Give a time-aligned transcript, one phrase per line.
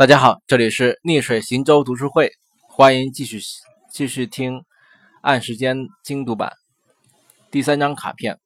[0.00, 2.32] 大家好，这里是逆水行舟读书会，
[2.66, 3.38] 欢迎继续
[3.92, 4.64] 继续听
[5.20, 6.54] 按时间精读版
[7.50, 8.38] 第三张卡片。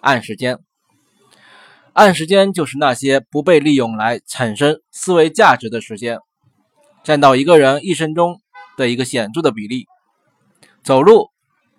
[0.00, 0.60] 按时间，
[1.94, 6.20] 按时间就是那些不被利用来产生思维价值的时间，
[7.02, 8.40] 占到一个人一生中
[8.76, 9.86] 的一个显著的比例。
[10.84, 11.28] 走路、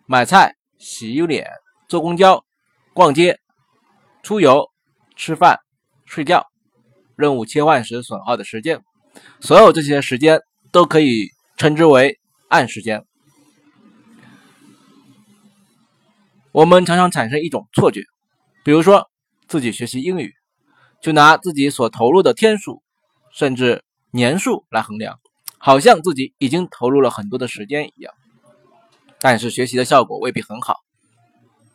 [0.05, 1.47] 买菜、洗脸、
[1.87, 2.43] 坐公交、
[2.91, 3.39] 逛街、
[4.23, 4.69] 出游、
[5.15, 5.57] 吃饭、
[6.05, 6.45] 睡觉。
[7.15, 8.81] 任务切换时损耗的时间，
[9.39, 10.41] 所有这些时间
[10.71, 13.05] 都可以称之为暗时间。
[16.51, 18.03] 我们常常产生一种错觉，
[18.63, 19.09] 比如说
[19.47, 20.33] 自己学习英语，
[21.01, 22.83] 就拿自己所投入的天数
[23.31, 25.19] 甚至年数来衡量，
[25.57, 28.13] 好像自己已经投入了很多的时间一样。
[29.19, 30.77] 但是学习的效果未必很好，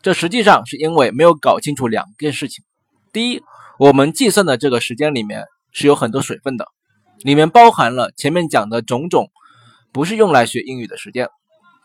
[0.01, 2.65] 这实际上是因为没有搞清楚两件事情：
[3.13, 3.43] 第一，
[3.79, 6.67] 我们计算的这个时间里面是有很多水分的，
[7.21, 9.31] 里面包含了前面讲的种种，
[9.93, 11.29] 不是用来学英语的时间。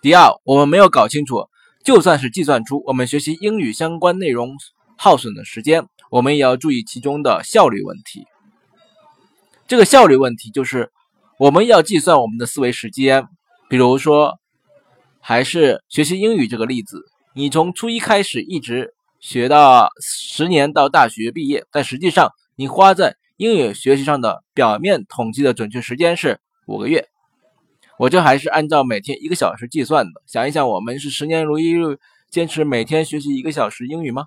[0.02, 1.46] 第二，我们没有搞清楚，
[1.86, 4.56] 就算是计算出我们学习英语相关内容
[4.98, 8.26] 耗损的时间，我们也要注意其中的效率问题。
[9.68, 10.92] 这个效率问题就是
[11.38, 13.28] 我们要计算我们的思维时间。
[13.70, 14.40] 比如说，
[15.20, 17.04] 还是学习英语这个例子，
[17.36, 18.96] 你从初一开始一直。
[19.24, 27.08] 学到十年到大学毕业，但实际上你花在英语学习上的表面统计的准确时间是五个月。
[27.98, 30.22] 我这还是按照每天一个小时计算的。
[30.28, 32.00] 想一想，我们是十年如一日
[32.30, 34.26] 坚持每天学习一个小时英语吗？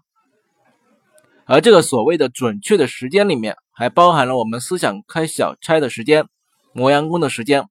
[1.45, 6.27] 而这个所谓的准确的时间里面，还包含了我们思想开小差的时间、
[6.73, 7.69] 磨洋工的时间。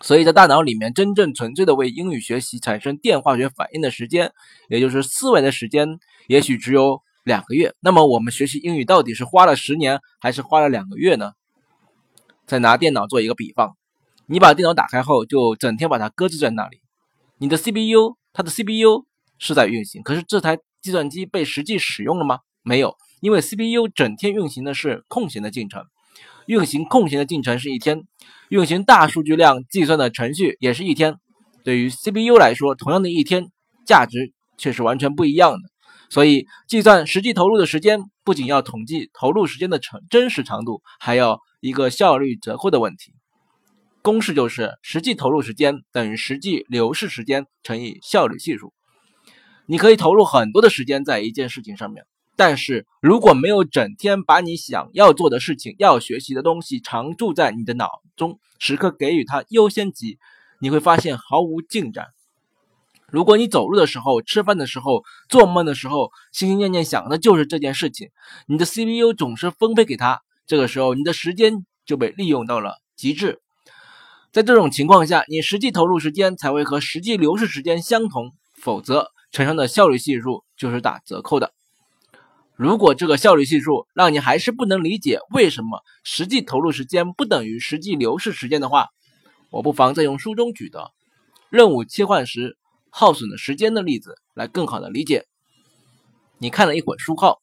[0.00, 4.32] 所以在大脑里面，真正纯粹的为英语学习产生电化学反应的时间，
[4.68, 7.74] 也就是思维的时间，也许只有两个月。
[7.80, 11.32] 那么我们学习英语到底是花了十年，还是花了两个月呢？
[12.46, 13.76] 再拿电脑做一个比方，
[14.26, 16.80] 你把电脑打开后，就整天把它搁置在那里，
[17.38, 19.04] 你的 CPU 它的 CPU
[19.38, 22.38] 是在运行，可是这台计算机被实际使用了吗？
[22.62, 25.84] 没有，因为 CPU 整天运行的是空闲的进程。
[26.48, 28.04] 运行空闲的进程是一天，
[28.48, 31.16] 运行大数据量计算的程序也是一天。
[31.62, 33.48] 对于 CPU 来说，同样的一天
[33.84, 35.58] 价值却是完全不一样的。
[36.08, 43.12] 所以，计算实际投入的时间，不仅要统计投入时间的长真实长度，还要一个效率折扣的问题。
[44.00, 48.72] 公式就是实际投入时间等于实际流逝时间乘以效率系数。
[49.66, 52.06] 你可以投入很多的时间在一件事情上面。
[52.38, 60.18] 但是如果没有整天把你想要做的事情、要学习的东西常驻在你的脑中，时刻给予它优先级，
[60.60, 62.06] 你会发现毫无进展。
[63.10, 68.10] 如果你走路的时候、吃饭的时候、做梦的时候，心心念念想的就是这件事情，
[68.46, 73.40] 你的 CPU 总是分配给他，这个时候你的时间就被利用到了极致。
[74.30, 81.52] 在这种情况下，你实际投入时间才会和实际流逝时间相同，否则产生的效率系数就是打折扣的。
[82.58, 88.88] 如果这个效率系数让你还是不能理解为什么实际投入时间不等于实际流逝时间的话，
[89.50, 90.90] 我不妨再用书中举的
[91.50, 92.58] 任务切换时
[92.90, 95.24] 耗损的时间的例子来更好的理解。
[96.38, 97.38] 你看了一会儿书后，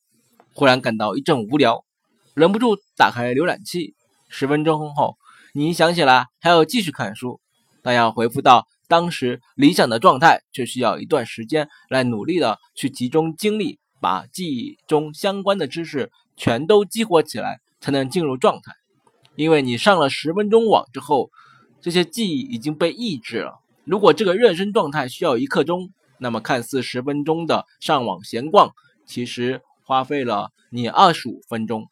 [0.54, 1.86] 忽然感到一阵无聊，
[2.34, 3.96] 忍不住打开浏览器。
[4.28, 5.16] 十分钟后，
[5.54, 7.40] 你想起来还要继续看书，
[7.82, 13.80] 但要回复到当时理想的状态，却需要一段时间来努力的去集中精力。
[14.06, 18.72] 把记忆中相关的知识全都激活起来，才能进入状态。
[19.36, 21.32] 因为你上了十分钟网之后，
[21.82, 23.62] 这些记忆已经被抑制了。
[23.84, 25.90] 如果这个热身状态需要一刻钟，
[26.20, 28.76] 那么看似十分钟的上网闲逛，
[29.08, 31.88] 其实花费了你二十五分钟。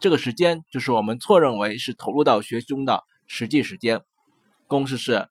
[0.00, 4.00] 这个时间就是我们错认为是投入到学习中的实际时间。
[4.66, 5.28] 公式是：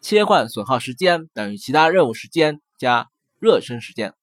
[0.00, 4.14] 切换损耗时间等于其他任务时间加热身时间。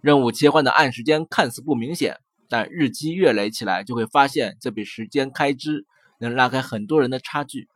[0.00, 5.86] 任务切换的按时间看似不明显，但日积月累起来，就会发现这笔时间开支
[6.18, 7.68] 能拉开很多人的差距。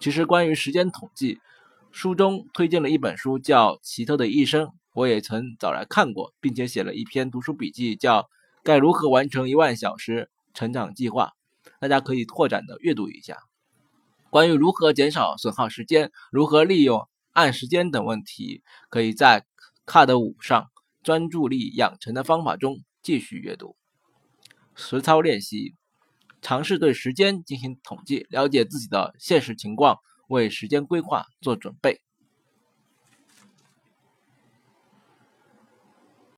[0.00, 1.40] 其实，关于时间统计，
[1.90, 8.22] 书中推荐了一本书叫《奇特的一生》，我也曾找来看过，并且写了一篇读书笔记，叫
[8.62, 11.32] 《该如何完成一万小时成长计划》，
[11.80, 13.36] 大家可以拓展的阅读一下。
[14.30, 19.44] 关于如何减少损耗时间、如何利用按时间等问题，可以在
[19.86, 20.68] Card 五上。
[21.08, 23.76] 专注力养成的方法中继续阅读，
[24.74, 25.74] 实操练习，
[26.42, 29.96] 尝试对时间进行统计，了解自己的现实情况，
[30.28, 32.02] 为时间规划做准备。